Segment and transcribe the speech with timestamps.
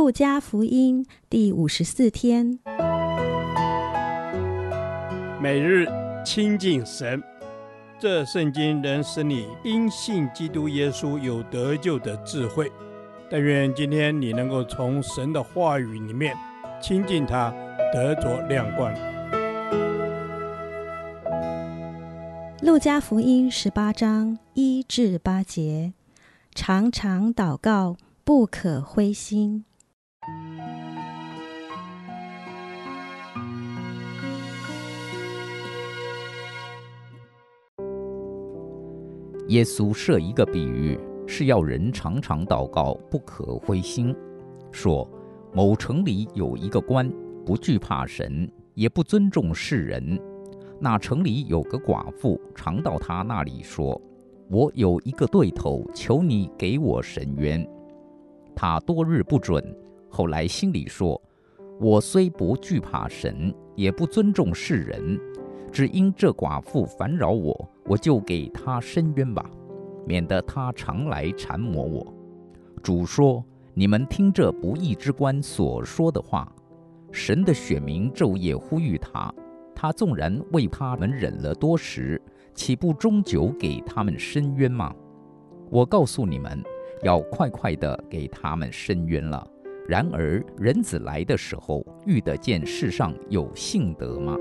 [0.00, 2.58] 路加福音第五十四天，
[5.38, 5.86] 每日
[6.24, 7.22] 亲近神，
[7.98, 12.72] 这圣经能使你因信基督耶稣有得救的智慧。
[13.30, 16.34] 但愿今天你能够从神的话语里面
[16.80, 17.54] 亲近他，
[17.92, 18.90] 得着亮光。
[22.62, 25.92] 路加福音十八章一至八节，
[26.54, 29.66] 常常祷告，不可灰心。
[39.50, 40.96] 耶稣设一个比喻，
[41.26, 44.14] 是要人常常祷告，不可灰心。
[44.70, 45.10] 说，
[45.52, 47.12] 某城里有一个官，
[47.44, 50.16] 不惧怕神，也不尊重世人。
[50.78, 54.00] 那城里有个寡妇，常到他那里说
[54.48, 57.68] ：“我有一个对头，求你给我伸冤。”
[58.54, 59.60] 他多日不准，
[60.08, 61.20] 后来心里说
[61.80, 65.18] ：“我虽不惧怕神，也不尊重世人。”
[65.70, 69.48] 只因这寡妇烦扰我，我就给她伸冤吧，
[70.06, 72.14] 免得她常来缠磨我。
[72.82, 76.50] 主说：“你们听这不义之官所说的话。
[77.12, 79.32] 神的选民昼夜呼吁他，
[79.74, 82.20] 他纵然为他们忍了多时，
[82.54, 84.94] 岂不终久给他们伸冤吗？
[85.70, 86.62] 我告诉你们，
[87.02, 89.46] 要快快的给他们伸冤了。
[89.88, 94.36] 然而人子来的时候，遇得见世上有信德吗？”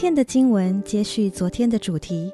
[0.00, 2.32] 今天的经文接续昨天的主题，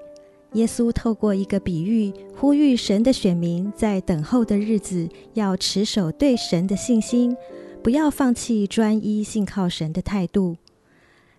[0.53, 7.37] 耶稣透过一个比喻，呼吁神的选民在等候的日子要持守对神的信心，
[7.83, 10.57] 不要放弃专一信靠神的态度。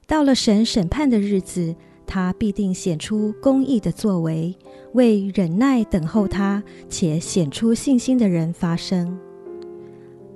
[0.05, 1.73] 到了神审判的日子，
[2.05, 4.53] 他必定显出公义的作为，
[4.95, 9.17] 为忍耐等候他且显出信心的人发声。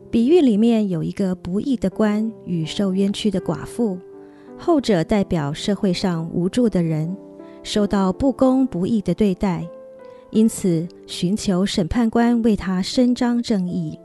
[0.09, 3.99] 比喻里面有一个不义的官与受冤屈的寡妇。
[4.63, 7.17] 后者代表社会上无助的人，
[7.63, 9.67] 受到不公不义的对待，
[10.29, 13.97] 因此寻求审判官为他伸张正义。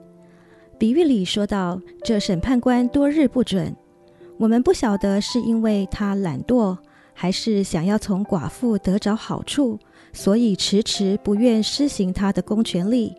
[0.79, 3.77] 比喻里说到，这审判官多日不准，
[4.39, 6.79] 我们不晓得是因为他懒惰，
[7.13, 9.79] 还是想要从寡妇得着好处，
[10.15, 13.15] 所以迟迟不愿施行他的公权力。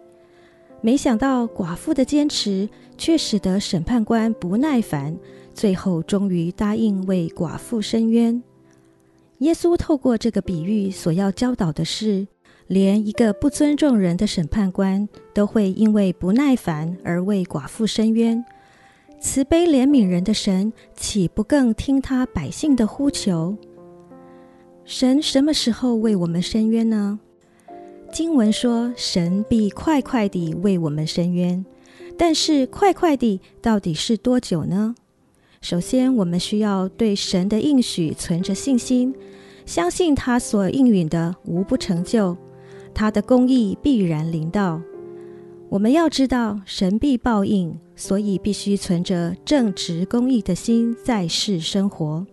[0.82, 2.68] 没想到寡妇的坚持，
[2.98, 5.16] 却使得审判官不耐烦。
[5.58, 8.44] 最后，终于答应为寡妇伸冤。
[9.40, 12.28] 耶稣透过这个比喻，所要教导的是，
[12.68, 18.46] 连一个不尊重人的审判官，都会因为不耐烦而为寡妇伸冤。
[19.20, 23.58] 慈悲怜悯人的神，岂不更听他百姓的呼求？
[24.86, 27.20] 神什么时候为我们伸冤呢？
[28.12, 31.66] 经文说，神必快快地为我们伸冤。
[32.16, 34.94] 但是，快快地到底是多久呢？
[35.62, 39.14] 首先，我们需要对神的应许存着信心，
[39.66, 42.38] 相信他所应允的无不成就，
[42.94, 44.82] 他的公义必然临到。
[45.70, 52.26] 我们要知道神必报应，所以必须存着正直公义的心在世生活。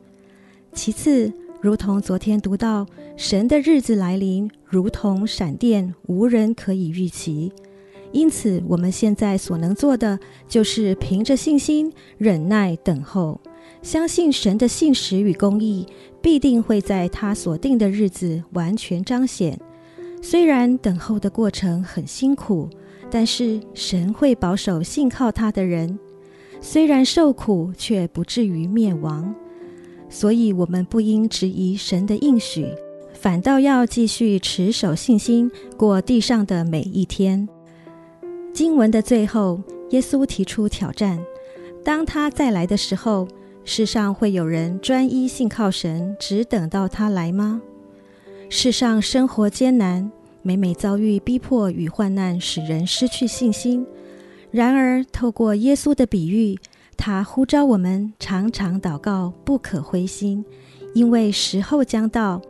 [0.73, 2.87] 其次，如同昨天读到，
[3.17, 7.51] 神的日子来临，如同闪电，无人可以预期。
[8.15, 13.41] 因此，我们现在所能做的，就是凭着信心忍耐等候，
[13.83, 15.85] 相信神的信实与公义
[16.23, 19.59] 必定会在他所定的日子完全彰显。
[20.23, 22.71] 虽然等候的过程很辛苦，
[23.11, 25.99] 但是神会保守信靠他的人。
[26.61, 29.35] 虽然受苦，却不至于灭亡。
[30.09, 32.69] 所以，我们不应质疑神的应许，
[33.13, 37.49] 反倒要继续持守信心，过地上的每一天。
[38.55, 39.61] 经文的最后，
[39.91, 41.19] 耶稣提出挑战：
[41.85, 43.27] 当他再来的时候，
[43.65, 47.61] 世上会有人专一信靠神，只等到他来吗？
[48.49, 50.09] 世上生活艰难，
[50.43, 53.85] 每每遭遇逼迫与患难，使人失去信心。
[54.53, 56.57] 然而，透过耶稣的比喻，
[56.97, 60.45] 他呼召我们常常祷告，不可灰心，
[60.95, 62.41] 因为时候将到。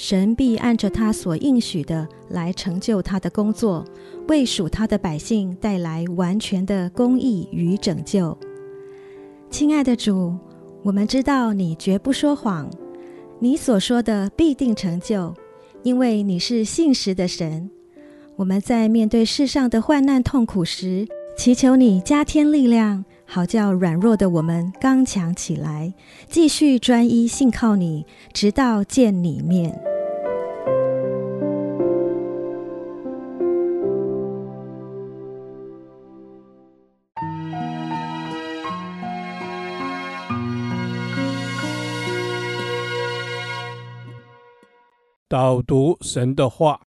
[0.00, 3.84] 神必按着他所应许的来成就他的工作，
[4.28, 8.38] 为属他的百姓带来完全的公义与拯救。
[9.50, 10.36] 亲爱的主，
[10.84, 12.70] 我们知道你绝不说谎，
[13.40, 15.34] 你所说的必定成就，
[15.82, 17.68] 因为你是信实的神。
[18.36, 23.04] 我们在面对世上的患难痛苦时，祈求你加添力量。
[23.30, 25.92] 好叫软弱的我们刚强起来，
[26.30, 29.78] 继续专一信靠你，直到见你面。
[45.30, 46.80] 导读神的话。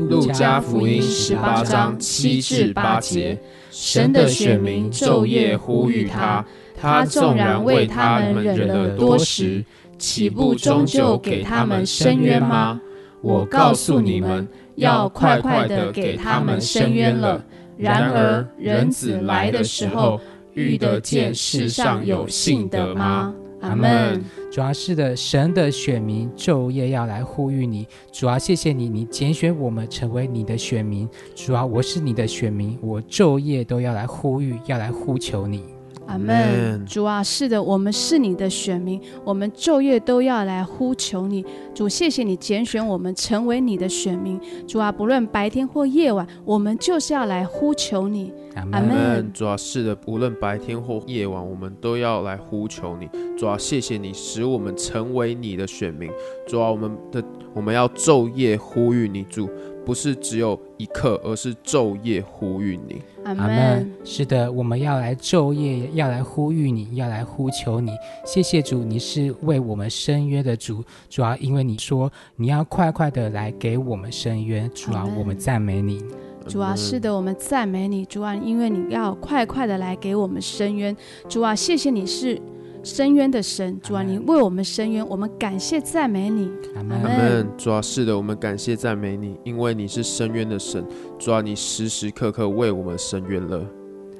[0.00, 3.40] 路加福音十八章七至八节，
[3.70, 6.44] 神的选民昼夜呼吁他，
[6.76, 9.64] 他纵然为他们忍了多时，
[9.96, 12.80] 岂不终究给他们伸冤吗？
[13.22, 17.40] 我告诉你们，要快快的给他们伸冤了。
[17.76, 20.20] 然而人子来的时候，
[20.54, 23.32] 遇得见世上有信德吗？
[23.64, 24.22] 阿门。
[24.52, 27.86] 主要，是的，神的选民昼夜要来呼吁你。
[28.12, 31.08] 主要，谢谢你，你拣选我们成为你的选民。
[31.34, 35.73] 主要，我是你的选民，我昼夜都要来呼吁，要来呼求你。
[36.06, 36.84] 阿门。
[36.86, 41.44] 主啊，是的，我们是你的选民，我们昼夜都要来呼求你。
[41.74, 44.40] 主，谢谢你拣选我们成为你的选民。
[44.66, 48.32] 主啊，不论白天或夜晚，我们就是要来呼求你。
[48.54, 49.30] 阿门。
[49.32, 53.08] 主啊，是的，无论白天或夜晚，我们都要来呼求你。
[53.36, 56.10] 主啊，谢谢你使我们成为你的选民。
[56.46, 59.48] 主啊，我们的我们要昼夜呼吁你，主。
[59.84, 63.02] 不是只有一刻，而是昼夜呼吁你。
[63.24, 63.90] 阿门。
[64.04, 67.92] 是的，我们要来昼夜，要来呼吁你，要来呼求你。
[68.24, 70.82] 谢谢主，你是为我们伸冤的主。
[71.08, 74.70] 主要，因为你说你要快快的来给我们伸冤。
[74.74, 76.02] 主啊，我们赞美你。
[76.46, 78.04] 主啊，是的，我们赞美你。
[78.04, 80.94] 主啊，因为你要快快的来给我们伸冤。
[81.28, 82.40] 主啊，谢谢你是。
[82.84, 86.50] 伸冤的神，主啊，你为我们伸冤，我们感谢赞美你。
[86.76, 87.48] 阿门。
[87.56, 90.84] 主啊，是的，我们感谢赞美你，因为你是深渊的神。
[91.18, 93.64] 主啊，你时时刻刻为我们伸冤了。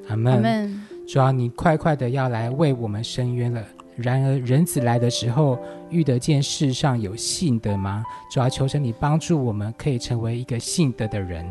[0.07, 0.81] 阿门。
[1.07, 3.63] 主啊，你快快的要来为我们伸冤了。
[3.95, 5.59] 然而人子来的时候，
[5.91, 8.03] 遇得见世上有信德吗？
[8.31, 11.45] 主啊，求神你帮助我们，可以成为一个信德的人。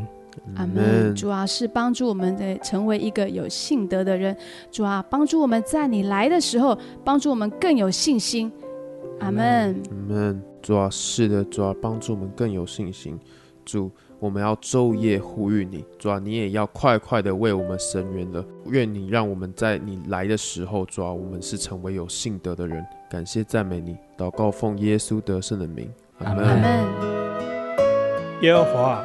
[0.56, 1.14] 阿门。
[1.14, 4.36] 主啊，是帮助我们的成为一个有信德的人。
[4.70, 8.50] 主啊，帮助我们在你来的时候，帮助我们更有信心。
[9.20, 9.80] 阿门。
[9.90, 10.42] 阿门。
[10.62, 13.18] 主啊，是的，主啊，帮助我们更有信心。
[13.64, 15.84] 主，我们要昼夜呼吁你。
[15.98, 18.44] 主啊，你也要快快的为我们伸冤了。
[18.66, 22.84] 愿你让我们在你来的时候，主啊，我们是成为有信德的人。
[23.10, 25.90] 感谢赞美你，祷告奉耶稣得胜的名。
[26.18, 26.44] 阿门。
[26.44, 26.84] 阿门。
[28.42, 29.04] 耶和华。